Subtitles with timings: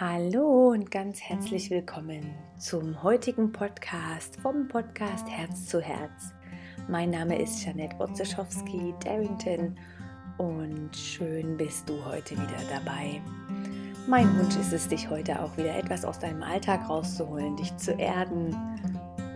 [0.00, 6.34] Hallo und ganz herzlich willkommen zum heutigen Podcast vom Podcast Herz zu Herz.
[6.88, 9.78] Mein Name ist Janette Wotzeschowski Darrington
[10.38, 13.22] und schön bist du heute wieder dabei.
[14.08, 17.92] Mein Wunsch ist es, dich heute auch wieder etwas aus deinem Alltag rauszuholen, dich zu
[17.92, 18.52] erden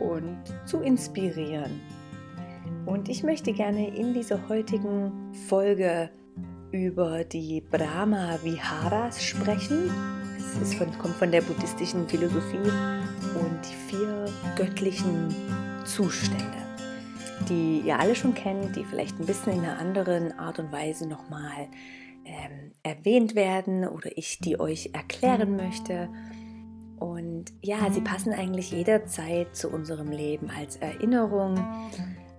[0.01, 1.81] und zu inspirieren.
[2.85, 6.11] Und ich möchte gerne in dieser heutigen Folge
[6.73, 10.18] über die Brahma Viharas sprechen
[10.57, 14.27] es von, kommt von der buddhistischen Philosophie und die vier
[14.57, 15.34] göttlichen
[15.84, 16.45] Zustände,
[17.48, 21.09] die ihr alle schon kennt, die vielleicht ein bisschen in einer anderen Art und Weise
[21.09, 21.69] nochmal
[22.24, 26.09] ähm, erwähnt werden oder ich die euch erklären möchte.
[26.99, 31.59] Und ja, sie passen eigentlich jederzeit zu unserem Leben als Erinnerung,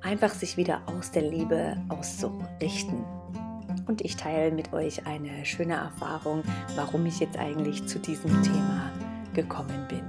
[0.02, 3.06] einfach sich wieder aus der Liebe auszurichten
[3.90, 6.44] und ich teile mit euch eine schöne Erfahrung,
[6.76, 8.92] warum ich jetzt eigentlich zu diesem Thema
[9.34, 10.04] gekommen bin.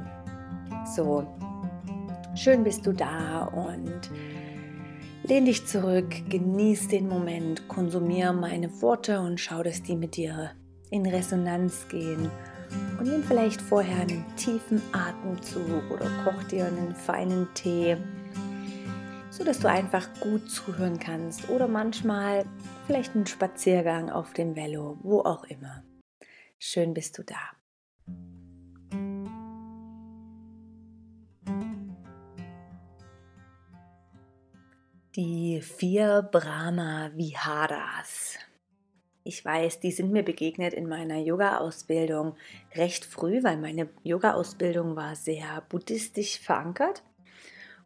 [0.95, 1.27] So,
[2.37, 4.11] schön bist du da und
[5.23, 10.51] lehn dich zurück, genieß den Moment, konsumiere meine Worte und schau, dass die mit dir
[10.91, 12.31] in Resonanz gehen.
[12.99, 17.97] Und nimm vielleicht vorher einen tiefen Atemzug oder koch dir einen feinen Tee
[19.41, 22.45] so dass du einfach gut zuhören kannst oder manchmal
[22.87, 25.83] vielleicht einen Spaziergang auf dem Velo, wo auch immer.
[26.59, 27.39] Schön bist du da.
[35.17, 38.37] Die vier Brahma Viharas.
[39.25, 42.37] Ich weiß, die sind mir begegnet in meiner Yoga-Ausbildung
[42.75, 47.03] recht früh, weil meine Yoga-Ausbildung war sehr buddhistisch verankert.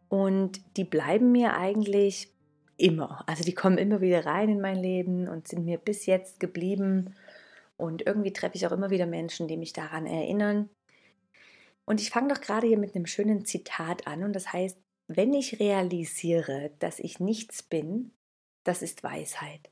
[0.09, 2.31] Und die bleiben mir eigentlich
[2.77, 3.23] immer.
[3.27, 7.15] Also die kommen immer wieder rein in mein Leben und sind mir bis jetzt geblieben.
[7.77, 10.69] Und irgendwie treffe ich auch immer wieder Menschen, die mich daran erinnern.
[11.85, 14.23] Und ich fange doch gerade hier mit einem schönen Zitat an.
[14.23, 18.11] Und das heißt, wenn ich realisiere, dass ich nichts bin,
[18.63, 19.71] das ist Weisheit.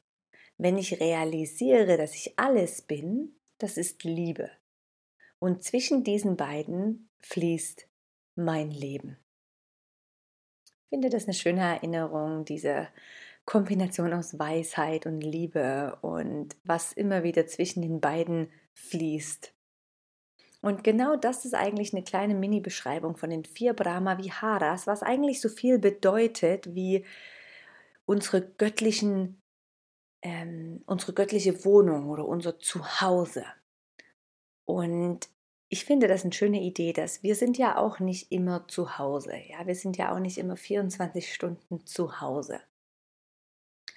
[0.57, 4.51] Wenn ich realisiere, dass ich alles bin, das ist Liebe.
[5.39, 7.87] Und zwischen diesen beiden fließt
[8.35, 9.17] mein Leben
[10.93, 12.87] finde das eine schöne Erinnerung, diese
[13.45, 19.55] Kombination aus Weisheit und Liebe und was immer wieder zwischen den beiden fließt.
[20.61, 25.41] Und genau das ist eigentlich eine kleine Mini-Beschreibung von den vier Brahma Viharas, was eigentlich
[25.41, 27.03] so viel bedeutet wie
[28.05, 29.41] unsere göttlichen,
[30.21, 33.45] ähm, unsere göttliche Wohnung oder unser Zuhause.
[34.65, 35.27] Und
[35.73, 39.33] ich finde das eine schöne Idee, dass wir sind ja auch nicht immer zu Hause.
[39.49, 42.59] Ja, wir sind ja auch nicht immer 24 Stunden zu Hause.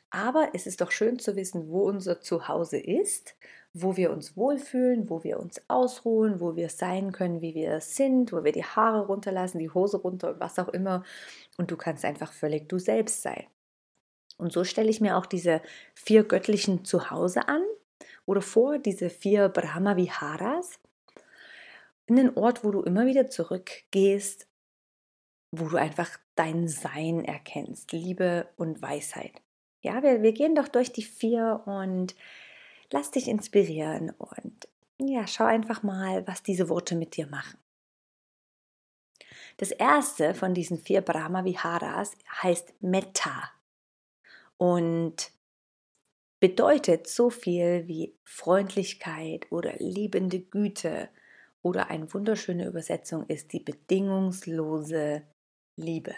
[0.09, 3.37] Aber es ist doch schön zu wissen, wo unser Zuhause ist,
[3.75, 8.33] wo wir uns wohlfühlen, wo wir uns ausruhen, wo wir sein können, wie wir sind,
[8.33, 11.05] wo wir die Haare runterlassen, die Hose runter und was auch immer.
[11.59, 13.45] Und du kannst einfach völlig du selbst sein.
[14.39, 15.61] Und so stelle ich mir auch diese
[15.95, 17.63] vier göttlichen Zuhause an
[18.25, 20.81] oder vor, diese vier Brahma Viharas
[22.06, 24.49] in den Ort, wo du immer wieder zurückgehst,
[25.50, 29.43] wo du einfach dein Sein erkennst, Liebe und Weisheit.
[29.81, 32.15] Ja, wir, wir gehen doch durch die vier und
[32.91, 34.69] lass dich inspirieren und
[34.99, 37.59] ja, schau einfach mal, was diese Worte mit dir machen.
[39.59, 42.12] Das erste von diesen vier Brahma Viharas
[42.43, 43.50] heißt Metta
[44.59, 45.33] und
[46.41, 51.09] bedeutet so viel wie Freundlichkeit oder liebende Güte
[51.66, 55.22] oder eine wunderschöne Übersetzung ist die bedingungslose
[55.75, 56.15] Liebe.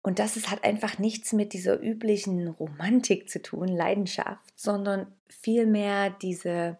[0.00, 6.10] Und das ist, hat einfach nichts mit dieser üblichen Romantik zu tun, Leidenschaft, sondern vielmehr
[6.10, 6.78] diese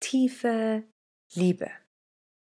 [0.00, 0.82] tiefe
[1.32, 1.70] Liebe.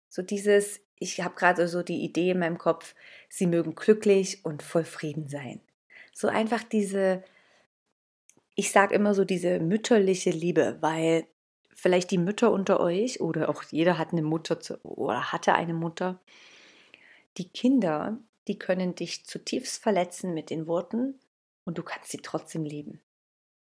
[0.09, 2.93] So dieses, ich habe gerade so die Idee in meinem Kopf,
[3.29, 5.61] sie mögen glücklich und voll Frieden sein.
[6.11, 7.23] So einfach diese,
[8.55, 11.25] ich sage immer so diese mütterliche Liebe, weil
[11.77, 15.75] vielleicht die Mütter unter euch oder auch jeder hat eine Mutter zu, oder hatte eine
[15.75, 16.19] Mutter.
[17.37, 21.19] Die Kinder, die können dich zutiefst verletzen mit den Worten
[21.65, 22.99] und du kannst sie trotzdem lieben.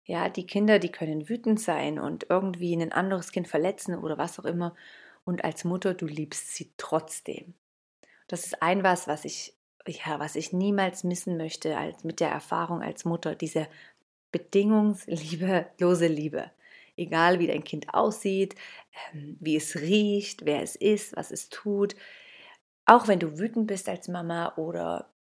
[0.06, 4.39] Ja, die Kinder, die können wütend sein und irgendwie ein anderes Kind verletzen oder was
[4.39, 4.75] auch immer.
[5.25, 7.56] Und als Mutter, du liebst sie trotzdem.
[8.27, 9.56] Das ist ein was, was ich,
[9.88, 13.68] ja, was ich niemals missen möchte als mit der Erfahrung als Mutter, diese
[14.31, 16.51] bedingungslose Liebe
[16.98, 18.56] egal wie dein Kind aussieht,
[19.13, 21.95] ähm, wie es riecht, wer es ist, was es tut.
[22.86, 25.13] Auch wenn du wütend bist als Mama oder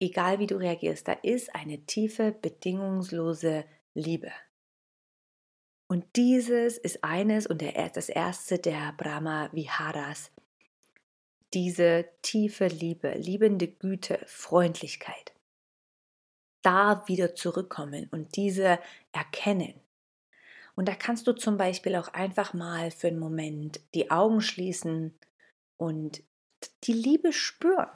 [0.00, 3.64] egal wie du reagierst, da ist eine tiefe, bedingungslose
[3.94, 4.32] Liebe.
[5.92, 10.30] Und dieses ist eines und der, das erste der Brahma Viharas.
[11.52, 15.34] Diese tiefe Liebe, liebende Güte, Freundlichkeit.
[16.62, 18.78] Da wieder zurückkommen und diese
[19.12, 19.81] erkennen.
[20.74, 25.18] Und da kannst du zum Beispiel auch einfach mal für einen Moment die Augen schließen
[25.76, 26.22] und
[26.84, 27.90] die Liebe spüren.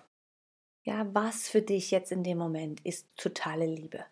[0.84, 4.04] Ja, was für dich jetzt in dem Moment ist totale Liebe?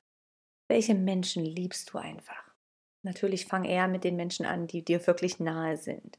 [0.68, 2.50] Welche Menschen liebst du einfach?
[3.02, 6.18] Natürlich fang eher mit den Menschen an, die dir wirklich nahe sind.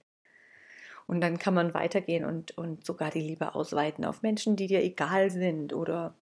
[1.08, 4.84] Und dann kann man weitergehen und, und sogar die Liebe ausweiten auf Menschen, die dir
[4.84, 6.16] egal sind oder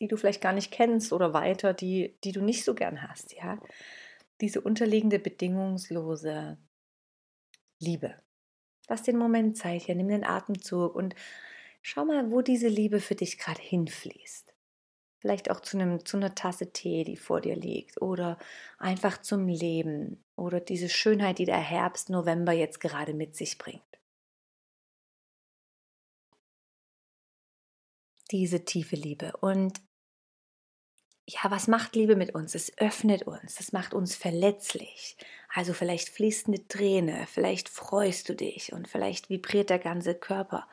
[0.00, 3.34] die du vielleicht gar nicht kennst oder weiter, die, die du nicht so gern hast,
[3.34, 3.58] ja.
[4.40, 6.58] Diese unterliegende, bedingungslose
[7.80, 8.14] Liebe.
[8.88, 11.14] Lass den Moment Zeit hier, nimm den Atemzug und
[11.82, 14.54] schau mal, wo diese Liebe für dich gerade hinfließt.
[15.18, 18.38] Vielleicht auch zu, einem, zu einer Tasse Tee, die vor dir liegt, oder
[18.78, 23.82] einfach zum Leben oder diese Schönheit, die der Herbst, November jetzt gerade mit sich bringt.
[28.30, 29.36] Diese tiefe Liebe.
[29.40, 29.80] Und
[31.28, 32.54] ja, was macht Liebe mit uns?
[32.54, 35.16] Es öffnet uns, es macht uns verletzlich.
[35.52, 40.66] Also vielleicht fließt eine Träne, vielleicht freust du dich und vielleicht vibriert der ganze Körper.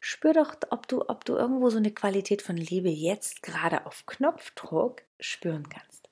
[0.00, 4.06] Spür doch, ob du, ob du irgendwo so eine Qualität von Liebe jetzt gerade auf
[4.06, 6.08] Knopfdruck spüren kannst.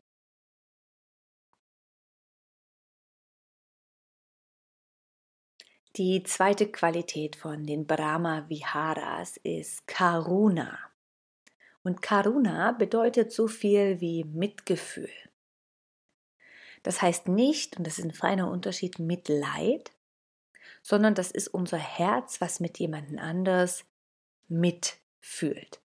[5.97, 10.79] Die zweite Qualität von den Brahma Viharas ist Karuna.
[11.85, 15.11] Und Karuna bedeutet so viel wie Mitgefühl.
[16.83, 19.93] Das heißt nicht, und das ist ein feiner Unterschied, Mitleid,
[20.83, 23.85] sondern das ist unser Herz, was mit jemandem anders
[24.49, 25.81] mitfühlt.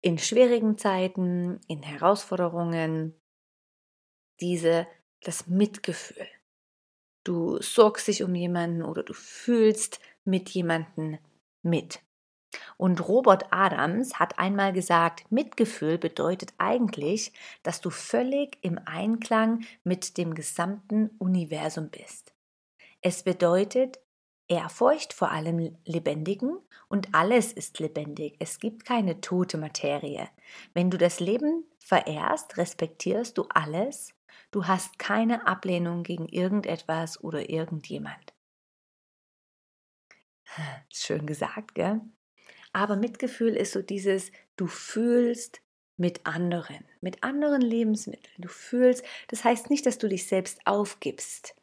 [0.00, 3.14] In schwierigen Zeiten, in Herausforderungen,
[4.40, 4.88] diese,
[5.22, 6.26] das Mitgefühl.
[7.22, 11.18] Du sorgst dich um jemanden oder du fühlst mit jemandem
[11.62, 12.00] mit.
[12.76, 20.16] Und Robert Adams hat einmal gesagt, Mitgefühl bedeutet eigentlich, dass du völlig im Einklang mit
[20.16, 22.32] dem gesamten Universum bist.
[23.00, 23.98] Es bedeutet
[24.48, 26.58] Ehrfurcht vor allem Lebendigen
[26.88, 28.36] und alles ist lebendig.
[28.38, 30.28] Es gibt keine tote Materie.
[30.72, 34.14] Wenn du das Leben verehrst, respektierst du alles.
[34.50, 38.32] Du hast keine Ablehnung gegen irgendetwas oder irgendjemand.
[40.88, 42.00] Schön gesagt, gell?
[42.72, 45.60] Aber Mitgefühl ist so dieses, du fühlst
[45.96, 48.34] mit anderen, mit anderen Lebensmitteln.
[48.38, 51.54] Du fühlst, das heißt nicht, dass du dich selbst aufgibst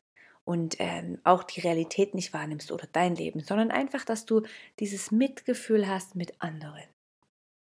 [0.43, 4.43] und ähm, auch die Realität nicht wahrnimmst oder dein Leben, sondern einfach, dass du
[4.79, 6.83] dieses Mitgefühl hast mit anderen.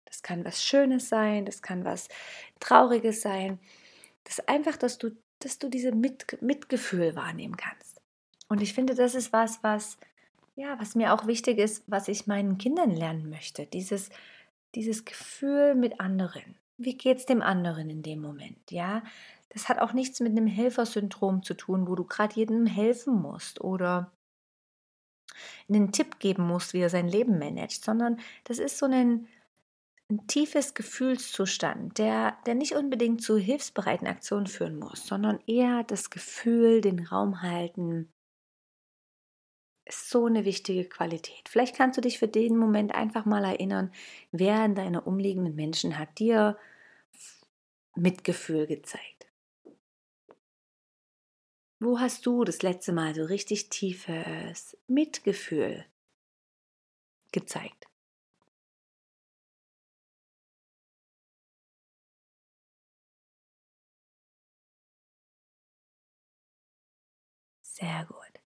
[0.05, 2.07] Das kann was Schönes sein, das kann was
[2.59, 3.59] Trauriges sein.
[4.23, 8.01] Das ist einfach, dass du, dass du diese mit Mitgefühl wahrnehmen kannst.
[8.47, 9.97] Und ich finde, das ist was, was
[10.55, 14.09] ja, was mir auch wichtig ist, was ich meinen Kindern lernen möchte, dieses,
[14.73, 16.55] dieses Gefühl mit anderen.
[16.77, 18.71] Wie geht es dem anderen in dem Moment?
[18.71, 19.03] Ja,
[19.49, 23.61] das hat auch nichts mit einem Helfersyndrom zu tun, wo du gerade jedem helfen musst
[23.61, 24.11] oder
[25.67, 29.27] einen Tipp geben musst, wie er sein Leben managt, sondern das ist so ein,
[30.09, 36.09] ein tiefes Gefühlszustand, der, der nicht unbedingt zu hilfsbereiten Aktionen führen muss, sondern eher das
[36.09, 38.09] Gefühl, den Raum halten,
[39.85, 41.47] ist so eine wichtige Qualität.
[41.47, 43.91] Vielleicht kannst du dich für den Moment einfach mal erinnern,
[44.31, 46.57] wer in deiner umliegenden Menschen hat dir
[47.95, 49.27] Mitgefühl gezeigt.
[51.79, 55.85] Wo hast du das letzte Mal so richtig tiefes Mitgefühl
[57.31, 57.85] gezeigt?
[67.61, 68.44] Sehr gut.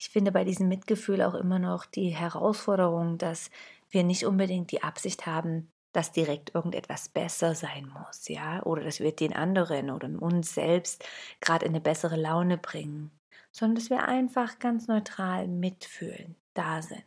[0.00, 3.50] Ich finde bei diesem Mitgefühl auch immer noch die Herausforderung, dass
[3.90, 9.00] wir nicht unbedingt die Absicht haben, dass direkt irgendetwas besser sein muss, ja, oder dass
[9.00, 11.04] wir den anderen oder uns selbst
[11.40, 13.10] gerade in eine bessere Laune bringen,
[13.52, 17.04] sondern dass wir einfach ganz neutral mitfühlen, da sind.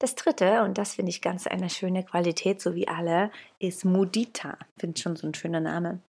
[0.00, 3.30] Das dritte, und das finde ich ganz eine schöne Qualität, so wie alle,
[3.60, 4.58] ist Mudita.
[4.76, 6.00] Finde ich schon so ein schöner Name.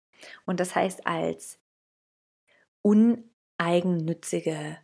[0.47, 1.59] Und das heißt als
[2.83, 4.79] un eigennützige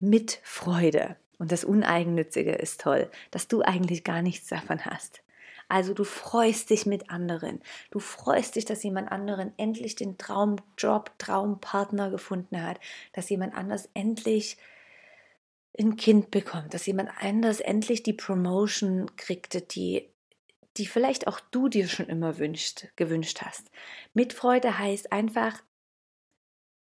[0.00, 1.16] Mitfreude.
[1.38, 5.22] Und das Uneigennützige ist toll, dass du eigentlich gar nichts davon hast.
[5.68, 7.60] Also du freust dich mit anderen.
[7.90, 12.78] Du freust dich, dass jemand anderen endlich den Traumjob, Traumpartner gefunden hat,
[13.12, 14.58] dass jemand anders endlich
[15.78, 20.08] ein Kind bekommt, dass jemand anders endlich die Promotion kriegte, die
[20.76, 23.70] die vielleicht auch du dir schon immer wünscht, gewünscht hast.
[24.12, 25.62] Mitfreude heißt einfach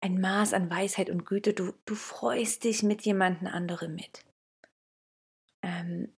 [0.03, 1.53] ein Maß an Weisheit und Güte.
[1.53, 4.25] Du, du freust dich mit jemandem anderem mit.
[5.62, 6.13] Ähm,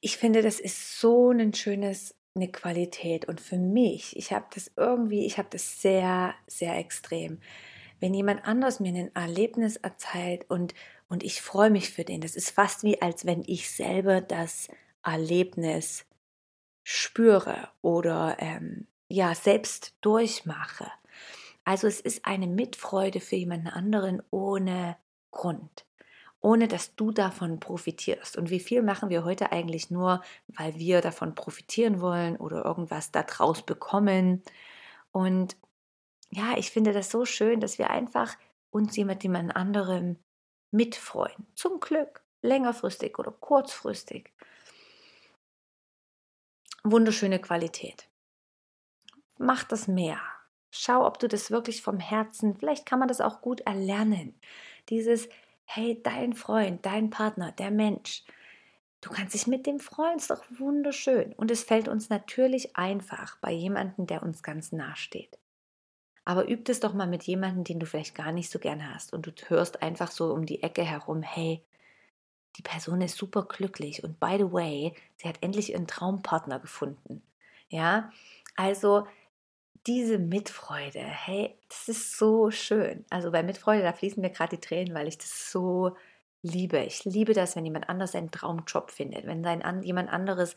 [0.00, 3.26] ich finde, das ist so ein schönes, eine Qualität.
[3.26, 7.40] Und für mich, ich habe das irgendwie, ich habe das sehr, sehr extrem.
[8.00, 10.74] Wenn jemand anders mir ein Erlebnis erzählt und,
[11.08, 14.68] und ich freue mich für den, das ist fast wie, als wenn ich selber das
[15.04, 16.06] Erlebnis
[16.82, 20.90] spüre oder ähm, ja selbst durchmache.
[21.66, 24.96] Also es ist eine Mitfreude für jemanden anderen ohne
[25.30, 25.86] Grund
[26.46, 28.36] ohne dass du davon profitierst.
[28.36, 33.10] Und wie viel machen wir heute eigentlich nur, weil wir davon profitieren wollen oder irgendwas
[33.10, 34.44] daraus bekommen?
[35.10, 35.56] Und
[36.30, 38.36] ja, ich finde das so schön, dass wir einfach
[38.70, 40.18] uns mit jemand anderem
[40.70, 41.48] mitfreuen.
[41.56, 44.32] Zum Glück, längerfristig oder kurzfristig.
[46.84, 48.08] Wunderschöne Qualität.
[49.36, 50.20] Mach das mehr.
[50.78, 54.38] Schau, ob du das wirklich vom Herzen, vielleicht kann man das auch gut erlernen.
[54.88, 55.28] Dieses,
[55.64, 58.24] hey, dein Freund, dein Partner, der Mensch,
[59.00, 61.32] du kannst dich mit dem freuen, ist doch wunderschön.
[61.34, 65.38] Und es fällt uns natürlich einfach bei jemandem, der uns ganz nah steht.
[66.24, 69.12] Aber üb es doch mal mit jemandem, den du vielleicht gar nicht so gern hast
[69.12, 71.62] und du hörst einfach so um die Ecke herum, hey,
[72.56, 77.22] die Person ist super glücklich und by the way, sie hat endlich ihren Traumpartner gefunden.
[77.68, 78.10] Ja,
[78.56, 79.06] also
[79.86, 83.04] diese Mitfreude, hey, das ist so schön.
[83.10, 85.96] Also bei Mitfreude, da fließen mir gerade die Tränen, weil ich das so
[86.42, 86.78] liebe.
[86.80, 90.56] Ich liebe das, wenn jemand anders seinen Traumjob findet, wenn sein, jemand anderes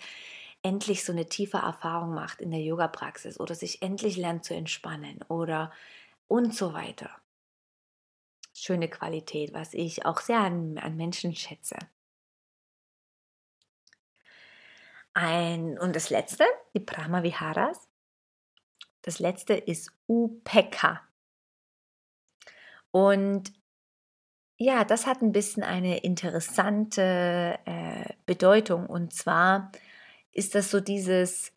[0.63, 5.23] endlich so eine tiefe Erfahrung macht in der Yoga-Praxis oder sich endlich lernt zu entspannen
[5.29, 5.71] oder
[6.27, 7.09] und so weiter.
[8.53, 11.77] Schöne Qualität, was ich auch sehr an, an Menschen schätze.
[15.13, 17.88] Ein, und das letzte, die Brahma Viharas.
[19.01, 21.01] Das letzte ist Upeka.
[22.91, 23.53] Und
[24.57, 28.87] ja, das hat ein bisschen eine interessante äh, Bedeutung.
[28.87, 29.71] Und zwar
[30.31, 31.53] ist das so dieses,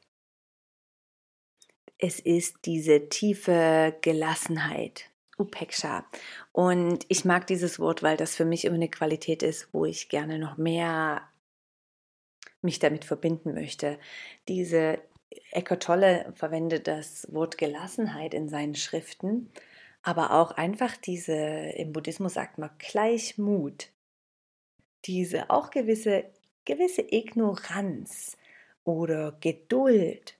[1.98, 5.10] es ist diese tiefe Gelassenheit.
[5.38, 6.06] Upeksha.
[6.52, 10.08] Und ich mag dieses Wort, weil das für mich immer eine Qualität ist, wo ich
[10.08, 11.28] gerne noch mehr
[12.60, 13.98] mich damit verbinden möchte.
[14.46, 15.00] Diese
[15.50, 19.50] Eckart Tolle verwendet das Wort Gelassenheit in seinen Schriften,
[20.02, 23.90] aber auch einfach diese, im Buddhismus sagt man Gleichmut,
[25.04, 26.24] diese auch gewisse,
[26.64, 28.36] gewisse Ignoranz
[28.84, 30.38] oder Geduld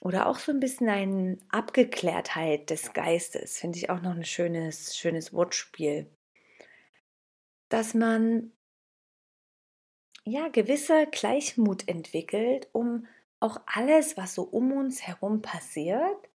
[0.00, 4.96] oder auch so ein bisschen eine Abgeklärtheit des Geistes, finde ich auch noch ein schönes,
[4.96, 6.06] schönes Wortspiel,
[7.68, 8.52] dass man
[10.24, 13.06] ja gewisse Gleichmut entwickelt, um
[13.44, 16.30] auch alles, was so um uns herum passiert,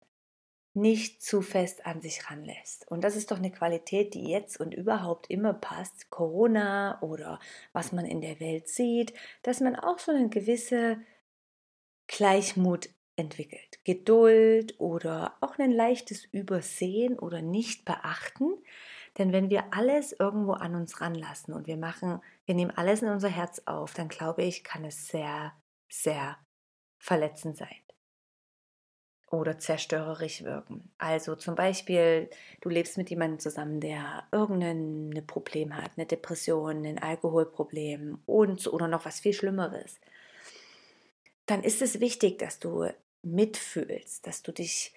[0.73, 2.89] nicht zu fest an sich ranlässt.
[2.89, 6.09] Und das ist doch eine Qualität, die jetzt und überhaupt immer passt.
[6.09, 7.39] Corona oder
[7.73, 10.97] was man in der Welt sieht, dass man auch so eine gewisse
[12.07, 13.79] Gleichmut entwickelt.
[13.85, 18.51] Geduld oder auch ein leichtes Übersehen oder nicht beachten.
[19.19, 23.09] Denn wenn wir alles irgendwo an uns ranlassen und wir machen, wir nehmen alles in
[23.09, 25.53] unser Herz auf, dann glaube ich, kann es sehr,
[25.87, 26.37] sehr
[26.97, 27.75] verletzend sein
[29.31, 30.91] oder zerstörerisch wirken.
[30.97, 32.29] Also zum Beispiel,
[32.61, 38.87] du lebst mit jemandem zusammen, der irgendein Problem hat, eine Depression, ein Alkoholproblem und oder
[38.87, 39.99] noch was viel Schlimmeres.
[41.45, 42.87] Dann ist es wichtig, dass du
[43.21, 44.93] mitfühlst, dass du dich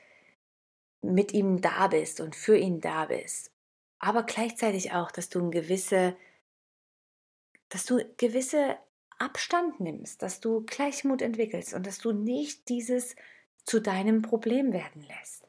[1.02, 3.52] mit ihm da bist und für ihn da bist.
[3.99, 6.17] Aber gleichzeitig auch, dass du eine gewisse,
[7.69, 8.76] dass du gewisse
[9.18, 13.16] Abstand nimmst, dass du Gleichmut entwickelst und dass du nicht dieses
[13.64, 15.46] zu deinem Problem werden lässt.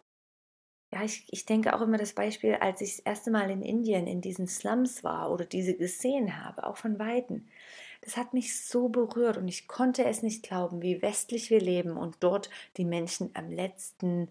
[0.92, 4.08] Ja, ich, ich denke auch immer das Beispiel, als ich das erste Mal in Indien
[4.08, 7.48] in diesen Slums war oder diese gesehen habe, auch von Weitem.
[8.02, 11.96] Das hat mich so berührt und ich konnte es nicht glauben, wie westlich wir leben
[11.96, 14.30] und dort die Menschen am letzten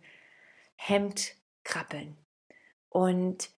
[0.74, 2.16] Hemd krabbeln.
[2.88, 3.50] Und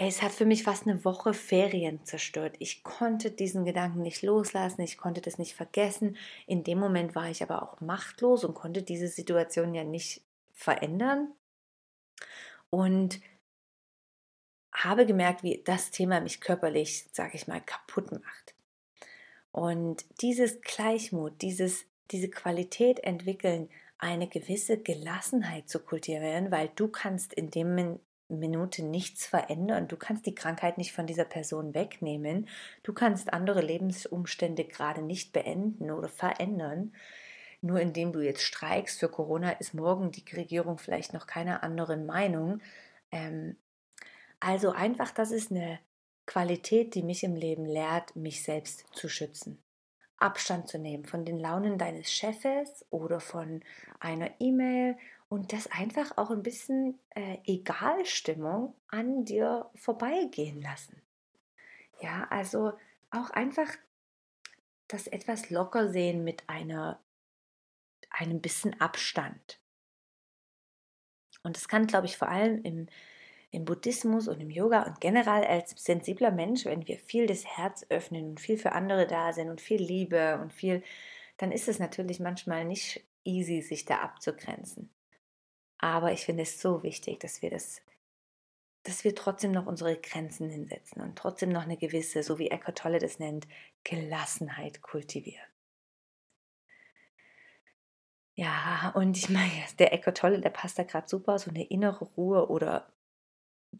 [0.00, 2.54] es hat für mich fast eine Woche Ferien zerstört.
[2.60, 6.16] Ich konnte diesen Gedanken nicht loslassen, ich konnte das nicht vergessen.
[6.46, 11.32] In dem Moment war ich aber auch machtlos und konnte diese Situation ja nicht verändern.
[12.70, 13.20] Und
[14.72, 18.54] habe gemerkt, wie das Thema mich körperlich, sage ich mal, kaputt macht.
[19.50, 27.34] Und dieses Gleichmut, dieses, diese Qualität entwickeln, eine gewisse Gelassenheit zu kultivieren, weil du kannst
[27.34, 29.88] in dem Minute nichts verändern.
[29.88, 32.48] Du kannst die Krankheit nicht von dieser Person wegnehmen.
[32.82, 36.92] Du kannst andere Lebensumstände gerade nicht beenden oder verändern.
[37.60, 42.06] Nur indem du jetzt streikst für Corona, ist morgen die Regierung vielleicht noch keiner anderen
[42.06, 42.60] Meinung.
[43.10, 43.56] Ähm,
[44.40, 45.80] also einfach, das ist eine
[46.26, 49.62] Qualität, die mich im Leben lehrt, mich selbst zu schützen.
[50.18, 53.62] Abstand zu nehmen von den Launen deines Chefes oder von
[54.00, 54.96] einer E-Mail
[55.28, 61.02] und das einfach auch ein bisschen äh, Egalstimmung an dir vorbeigehen lassen.
[62.00, 62.72] Ja, also
[63.10, 63.68] auch einfach
[64.86, 67.00] das etwas locker sehen mit einer,
[68.10, 69.60] einem bisschen Abstand.
[71.42, 72.88] Und das kann, glaube ich, vor allem im,
[73.50, 77.84] im Buddhismus und im Yoga und generell als sensibler Mensch, wenn wir viel das Herz
[77.90, 80.82] öffnen und viel für andere da sind und viel Liebe und viel,
[81.36, 84.90] dann ist es natürlich manchmal nicht easy, sich da abzugrenzen.
[85.78, 87.82] Aber ich finde es so wichtig, dass wir das,
[88.82, 92.78] dass wir trotzdem noch unsere Grenzen hinsetzen und trotzdem noch eine gewisse, so wie Eckhart
[92.78, 93.46] Tolle das nennt,
[93.84, 95.46] Gelassenheit kultivieren.
[98.38, 102.04] Ja, und ich meine, der Eckhart Tolle, der passt da gerade super, so eine innere
[102.04, 102.92] Ruhe oder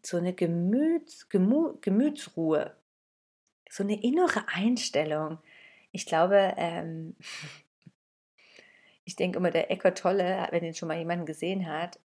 [0.05, 2.77] so eine Gemüts, Gemü, Gemütsruhe,
[3.71, 5.39] so eine innere Einstellung.
[5.93, 7.17] Ich glaube, ähm,
[9.09, 11.99] ich denke immer, der Eckert Tolle, wenn ihn schon mal jemand gesehen hat,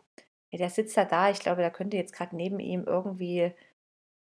[0.52, 3.50] der sitzt da da, ich glaube, da könnte jetzt gerade neben ihm irgendwie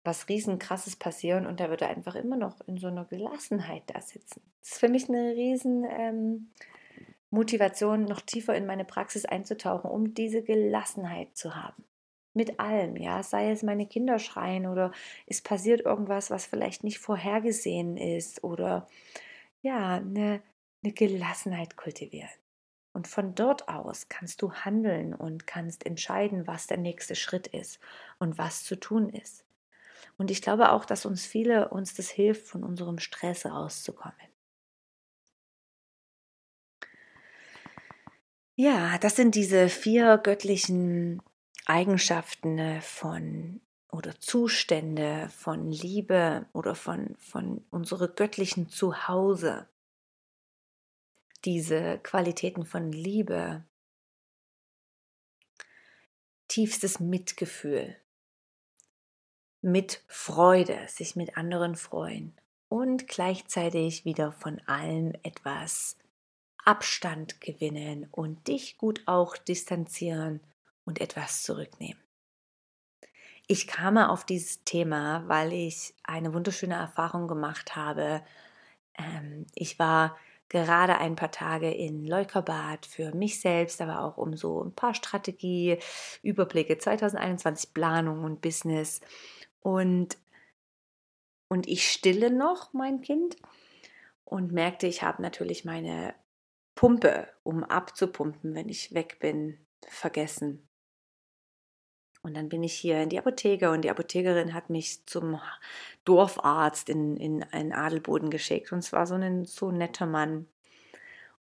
[0.02, 4.00] was riesenkrasses passieren und da würde er einfach immer noch in so einer Gelassenheit da
[4.00, 4.40] sitzen.
[4.60, 6.52] Das ist für mich eine riesen ähm,
[7.28, 11.84] Motivation, noch tiefer in meine Praxis einzutauchen, um diese Gelassenheit zu haben.
[12.32, 14.90] Mit allem, ja, sei es meine Kinder schreien oder
[15.26, 18.88] es passiert irgendwas, was vielleicht nicht vorhergesehen ist oder
[19.60, 20.40] ja, eine,
[20.82, 22.30] eine Gelassenheit kultivieren.
[22.94, 27.80] Und von dort aus kannst du handeln und kannst entscheiden, was der nächste Schritt ist
[28.20, 29.44] und was zu tun ist.
[30.16, 34.14] Und ich glaube auch, dass uns viele uns das hilft, von unserem Stress rauszukommen.
[38.54, 41.20] Ja, das sind diese vier göttlichen
[41.66, 43.60] Eigenschaften von
[43.90, 49.66] oder Zustände von Liebe oder von, von unsere göttlichen Zuhause
[51.44, 53.64] diese Qualitäten von Liebe,
[56.48, 57.96] tiefstes Mitgefühl,
[59.60, 62.34] mit Freude, sich mit anderen freuen
[62.68, 65.96] und gleichzeitig wieder von allem etwas
[66.64, 70.40] Abstand gewinnen und dich gut auch distanzieren
[70.84, 72.02] und etwas zurücknehmen.
[73.46, 78.22] Ich kam auf dieses Thema, weil ich eine wunderschöne Erfahrung gemacht habe.
[78.96, 80.16] Ähm, ich war
[80.54, 84.94] gerade ein paar Tage in Leukerbad für mich selbst, aber auch um so ein paar
[84.94, 85.78] Strategie,
[86.22, 89.00] Überblicke 2021 Planung und Business
[89.60, 90.16] und
[91.48, 93.36] und ich stille noch mein Kind
[94.24, 96.14] und merkte, ich habe natürlich meine
[96.74, 100.68] Pumpe, um abzupumpen, wenn ich weg bin, vergessen.
[102.24, 105.38] Und dann bin ich hier in die Apotheke und die Apothekerin hat mich zum
[106.06, 108.72] Dorfarzt in, in einen Adelboden geschickt.
[108.72, 110.46] Und zwar so ein so netter Mann.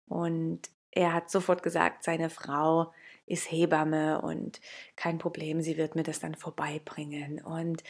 [0.08, 2.92] Und er hat sofort gesagt, seine Frau
[3.28, 4.60] ist Hebamme und
[4.96, 7.40] kein Problem, sie wird mir das dann vorbeibringen.
[7.40, 7.84] Und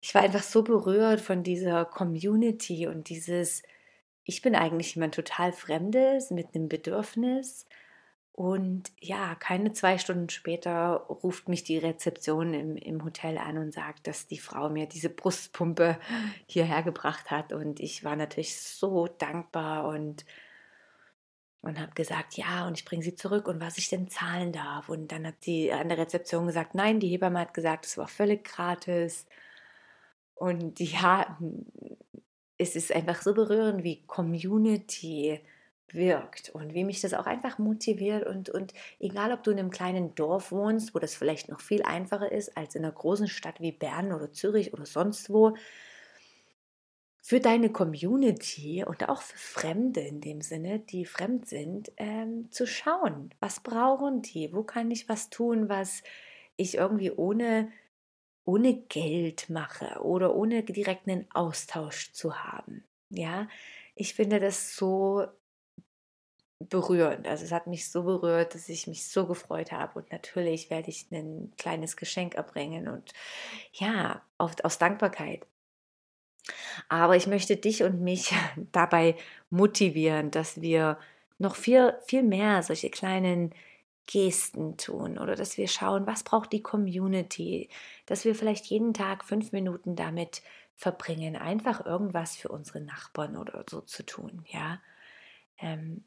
[0.00, 3.64] ich war einfach so berührt von dieser Community und dieses,
[4.22, 7.66] ich bin eigentlich jemand total Fremdes mit einem Bedürfnis
[8.38, 13.74] und ja, keine zwei Stunden später ruft mich die Rezeption im, im Hotel an und
[13.74, 15.98] sagt, dass die Frau mir diese Brustpumpe
[16.46, 17.52] hierher gebracht hat.
[17.52, 20.24] Und ich war natürlich so dankbar und,
[21.62, 24.88] und habe gesagt, ja, und ich bringe sie zurück und was ich denn zahlen darf.
[24.88, 28.06] Und dann hat sie an der Rezeption gesagt, nein, die Hebamme hat gesagt, es war
[28.06, 29.26] völlig gratis.
[30.36, 31.36] Und ja,
[32.56, 35.40] es ist einfach so berührend, wie Community
[35.94, 39.70] wirkt und wie mich das auch einfach motiviert und, und egal ob du in einem
[39.70, 43.60] kleinen Dorf wohnst, wo das vielleicht noch viel einfacher ist als in einer großen Stadt
[43.60, 45.54] wie Bern oder Zürich oder sonst wo,
[47.28, 52.66] für deine Community und auch für Fremde in dem Sinne, die fremd sind, ähm, zu
[52.66, 56.02] schauen, was brauchen die, wo kann ich was tun, was
[56.56, 57.70] ich irgendwie ohne,
[58.46, 62.84] ohne Geld mache oder ohne direkt einen Austausch zu haben.
[63.10, 63.48] Ja,
[63.94, 65.26] ich finde das so
[66.60, 67.26] berührend.
[67.28, 69.98] Also es hat mich so berührt, dass ich mich so gefreut habe.
[69.98, 73.12] Und natürlich werde ich ein kleines Geschenk erbringen und
[73.72, 75.46] ja, oft aus Dankbarkeit.
[76.88, 78.32] Aber ich möchte dich und mich
[78.72, 79.16] dabei
[79.50, 80.98] motivieren, dass wir
[81.38, 83.54] noch viel, viel mehr solche kleinen
[84.06, 87.68] Gesten tun oder dass wir schauen, was braucht die Community,
[88.06, 90.42] dass wir vielleicht jeden Tag fünf Minuten damit
[90.74, 94.44] verbringen, einfach irgendwas für unsere Nachbarn oder so zu tun.
[94.48, 94.80] Ja,
[95.58, 96.04] ähm,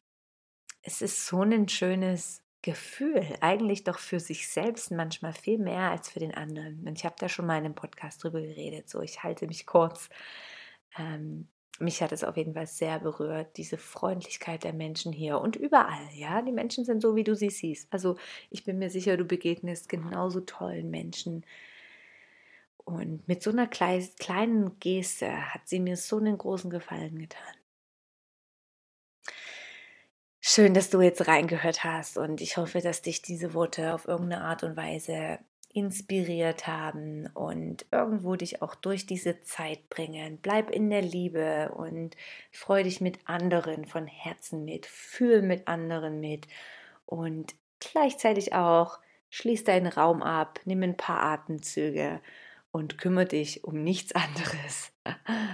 [0.83, 6.09] es ist so ein schönes Gefühl, eigentlich doch für sich selbst manchmal viel mehr als
[6.09, 6.87] für den anderen.
[6.87, 9.65] Und ich habe da schon mal in einem Podcast drüber geredet, so ich halte mich
[9.65, 10.09] kurz.
[10.97, 11.47] Ähm,
[11.79, 16.07] mich hat es auf jeden Fall sehr berührt, diese Freundlichkeit der Menschen hier und überall,
[16.13, 16.41] ja.
[16.43, 17.91] Die Menschen sind so, wie du sie siehst.
[17.91, 18.17] Also
[18.51, 21.43] ich bin mir sicher, du begegnest genauso tollen Menschen.
[22.77, 27.55] Und mit so einer kleinen Geste hat sie mir so einen großen Gefallen getan.
[30.53, 34.43] Schön, dass du jetzt reingehört hast und ich hoffe, dass dich diese Worte auf irgendeine
[34.43, 35.39] Art und Weise
[35.71, 40.39] inspiriert haben und irgendwo dich auch durch diese Zeit bringen.
[40.41, 42.17] Bleib in der Liebe und
[42.51, 46.47] freu dich mit anderen von Herzen mit, fühl mit anderen mit
[47.05, 52.19] und gleichzeitig auch schließ deinen Raum ab, nimm ein paar Atemzüge
[52.73, 54.91] und kümmere dich um nichts anderes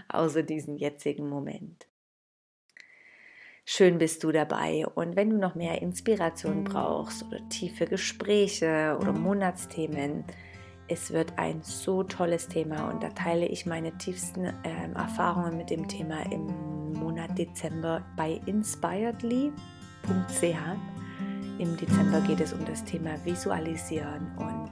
[0.10, 1.86] außer diesen jetzigen Moment.
[3.70, 4.88] Schön bist du dabei.
[4.96, 10.24] Und wenn du noch mehr Inspiration brauchst oder tiefe Gespräche oder Monatsthemen,
[10.88, 14.54] es wird ein so tolles Thema und da teile ich meine tiefsten äh,
[14.96, 19.52] Erfahrungen mit dem Thema im Monat Dezember bei inspiredly.ch.
[21.60, 24.70] Im Dezember geht es um das Thema Visualisieren und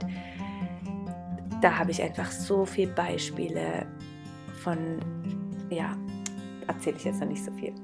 [1.60, 3.84] da habe ich einfach so viele Beispiele
[4.62, 5.00] von,
[5.68, 5.94] ja,
[6.66, 7.74] erzähle ich jetzt noch nicht so viel.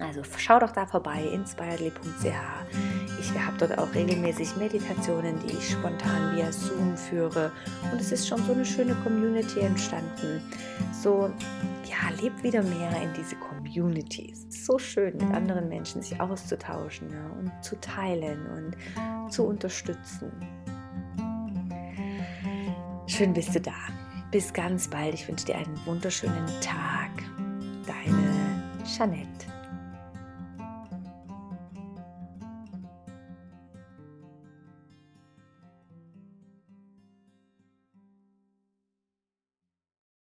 [0.00, 2.24] Also schau doch da vorbei, inspiredly.ch.
[3.20, 7.52] Ich habe dort auch regelmäßig Meditationen, die ich spontan via Zoom führe.
[7.92, 10.42] Und es ist schon so eine schöne Community entstanden.
[11.02, 11.30] So,
[11.84, 14.30] ja, lebt wieder mehr in diese Community.
[14.32, 19.44] Es ist so schön, mit anderen Menschen sich auszutauschen ja, und zu teilen und zu
[19.44, 20.32] unterstützen.
[23.06, 23.74] Schön bist du da.
[24.30, 25.14] Bis ganz bald.
[25.14, 27.10] Ich wünsche dir einen wunderschönen Tag.
[27.86, 29.59] Deine Jeanette.